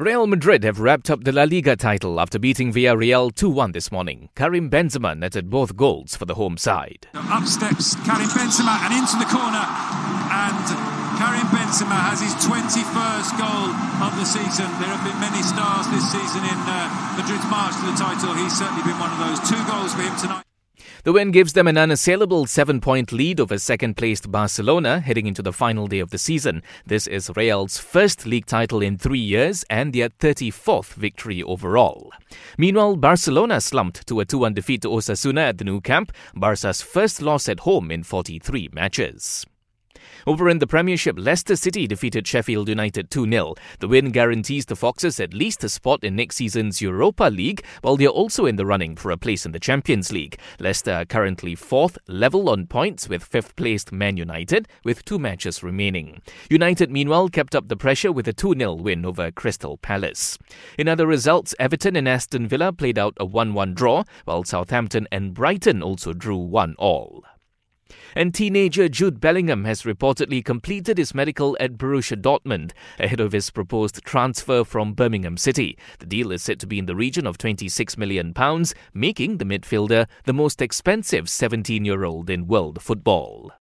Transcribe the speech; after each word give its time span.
Real 0.00 0.26
Madrid 0.26 0.64
have 0.64 0.80
wrapped 0.80 1.10
up 1.10 1.24
the 1.24 1.30
La 1.30 1.44
Liga 1.44 1.76
title 1.76 2.18
after 2.18 2.38
beating 2.38 2.72
Villarreal 2.72 3.28
2-1 3.36 3.74
this 3.74 3.92
morning. 3.92 4.30
Karim 4.34 4.70
Benzema 4.70 5.12
netted 5.12 5.50
both 5.50 5.76
goals 5.76 6.16
for 6.16 6.24
the 6.24 6.40
home 6.40 6.56
side. 6.56 7.08
Up 7.12 7.44
steps 7.44 8.00
Karim 8.08 8.32
Benzema 8.32 8.80
and 8.88 8.96
into 8.96 9.20
the 9.20 9.28
corner 9.28 9.60
and 9.60 10.64
Karim 11.20 11.44
Benzema 11.52 12.00
has 12.08 12.24
his 12.24 12.32
21st 12.40 13.36
goal 13.36 13.76
of 14.00 14.16
the 14.16 14.24
season. 14.24 14.72
There 14.80 14.88
have 14.88 15.04
been 15.04 15.20
many 15.20 15.44
stars 15.44 15.84
this 15.92 16.08
season 16.08 16.48
in 16.48 16.60
uh, 16.64 17.20
Madrid's 17.20 17.44
march 17.52 17.76
to 17.76 17.92
the 17.92 17.96
title. 18.00 18.32
He's 18.40 18.56
certainly 18.56 18.80
been 18.88 18.96
one 18.96 19.12
of 19.12 19.20
those. 19.20 19.36
Two 19.44 19.60
goals 19.68 19.92
for 19.92 20.00
him 20.00 20.16
tonight. 20.16 20.49
The 21.02 21.12
win 21.14 21.30
gives 21.30 21.54
them 21.54 21.66
an 21.66 21.78
unassailable 21.78 22.44
seven 22.44 22.78
point 22.78 23.10
lead 23.10 23.40
over 23.40 23.58
second 23.58 23.96
placed 23.96 24.30
Barcelona 24.30 25.00
heading 25.00 25.26
into 25.26 25.40
the 25.40 25.52
final 25.52 25.86
day 25.86 26.00
of 26.00 26.10
the 26.10 26.18
season. 26.18 26.62
This 26.84 27.06
is 27.06 27.30
Real's 27.34 27.78
first 27.78 28.26
league 28.26 28.44
title 28.44 28.82
in 28.82 28.98
three 28.98 29.18
years 29.18 29.64
and 29.70 29.94
their 29.94 30.10
34th 30.10 30.92
victory 30.92 31.42
overall. 31.42 32.12
Meanwhile, 32.58 32.96
Barcelona 32.96 33.62
slumped 33.62 34.06
to 34.08 34.20
a 34.20 34.26
2 34.26 34.38
1 34.38 34.54
defeat 34.54 34.82
to 34.82 34.88
Osasuna 34.88 35.48
at 35.48 35.58
the 35.58 35.64
Nou 35.64 35.80
Camp, 35.80 36.12
Barca's 36.34 36.82
first 36.82 37.22
loss 37.22 37.48
at 37.48 37.60
home 37.60 37.90
in 37.90 38.02
43 38.02 38.68
matches. 38.72 39.46
Over 40.26 40.48
in 40.48 40.58
the 40.58 40.66
Premiership, 40.66 41.16
Leicester 41.18 41.56
City 41.56 41.86
defeated 41.86 42.26
Sheffield 42.26 42.68
United 42.68 43.10
2 43.10 43.30
0. 43.30 43.54
The 43.78 43.88
win 43.88 44.10
guarantees 44.10 44.66
the 44.66 44.76
Foxes 44.76 45.20
at 45.20 45.34
least 45.34 45.64
a 45.64 45.68
spot 45.68 46.04
in 46.04 46.16
next 46.16 46.36
season's 46.36 46.80
Europa 46.80 47.24
League, 47.24 47.64
while 47.82 47.96
they're 47.96 48.08
also 48.08 48.46
in 48.46 48.56
the 48.56 48.66
running 48.66 48.96
for 48.96 49.10
a 49.10 49.16
place 49.16 49.46
in 49.46 49.52
the 49.52 49.60
Champions 49.60 50.12
League. 50.12 50.38
Leicester 50.58 50.92
are 50.92 51.04
currently 51.04 51.54
fourth, 51.54 51.98
level 52.06 52.48
on 52.48 52.66
points 52.66 53.08
with 53.08 53.24
fifth 53.24 53.56
placed 53.56 53.92
Man 53.92 54.16
United, 54.16 54.68
with 54.84 55.04
two 55.04 55.18
matches 55.18 55.62
remaining. 55.62 56.22
United, 56.48 56.90
meanwhile, 56.90 57.28
kept 57.28 57.54
up 57.54 57.68
the 57.68 57.76
pressure 57.76 58.12
with 58.12 58.28
a 58.28 58.32
2 58.32 58.54
0 58.56 58.74
win 58.74 59.04
over 59.04 59.30
Crystal 59.30 59.76
Palace. 59.78 60.38
In 60.78 60.88
other 60.88 61.06
results, 61.06 61.54
Everton 61.58 61.96
and 61.96 62.08
Aston 62.08 62.48
Villa 62.48 62.72
played 62.72 62.98
out 62.98 63.14
a 63.18 63.24
1 63.24 63.54
1 63.54 63.74
draw, 63.74 64.04
while 64.24 64.44
Southampton 64.44 65.06
and 65.12 65.34
Brighton 65.34 65.82
also 65.82 66.12
drew 66.12 66.36
1 66.36 66.74
all. 66.78 67.24
And 68.14 68.34
teenager 68.34 68.88
Jude 68.88 69.20
Bellingham 69.20 69.64
has 69.64 69.82
reportedly 69.82 70.44
completed 70.44 70.98
his 70.98 71.14
medical 71.14 71.56
at 71.60 71.76
Borussia 71.76 72.20
Dortmund 72.20 72.72
ahead 72.98 73.20
of 73.20 73.32
his 73.32 73.50
proposed 73.50 74.04
transfer 74.04 74.64
from 74.64 74.94
Birmingham 74.94 75.36
City. 75.36 75.78
The 75.98 76.06
deal 76.06 76.32
is 76.32 76.42
said 76.42 76.60
to 76.60 76.66
be 76.66 76.78
in 76.78 76.86
the 76.86 76.96
region 76.96 77.26
of 77.26 77.38
£26 77.38 77.96
million, 77.96 78.34
making 78.94 79.38
the 79.38 79.44
midfielder 79.44 80.06
the 80.24 80.32
most 80.32 80.60
expensive 80.60 81.28
17 81.28 81.84
year 81.84 82.04
old 82.04 82.30
in 82.30 82.46
world 82.46 82.82
football. 82.82 83.52